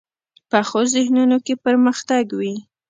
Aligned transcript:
پخو 0.49 0.79
ذهنونو 0.93 1.37
کې 1.45 1.53
پرمختګ 1.65 2.25
وي 2.39 2.55